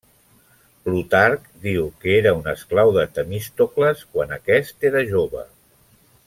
Plutarc 0.87 1.43
diu 1.65 1.85
que 2.05 2.15
era 2.21 2.31
un 2.39 2.49
esclau 2.55 2.95
de 2.97 3.05
Temístocles 3.19 4.03
quan 4.17 4.35
aquest 4.39 4.89
era 4.91 5.05
jove. 5.15 5.47